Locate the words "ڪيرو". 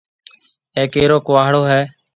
0.93-1.17